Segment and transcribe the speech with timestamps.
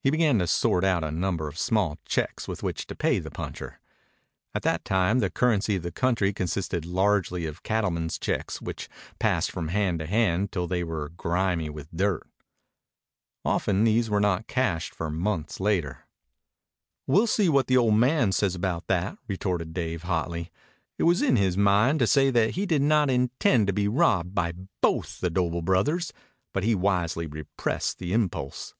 [0.00, 3.32] He began to sort out a number of small checks with which to pay the
[3.32, 3.80] puncher.
[4.54, 9.50] At that time the currency of the country consisted largely of cattlemen's checks which passed
[9.50, 12.28] from hand to hand till they were grimy with dirt.
[13.44, 16.06] Often these were not cashed for months later.
[17.08, 20.52] "We'll see what the old man says about that," retorted Dave hotly.
[20.96, 24.32] It was in his mind to say that he did not intend to be robbed
[24.32, 26.12] by both the Doble brothers,
[26.52, 28.74] but he wisely repressed the impulse.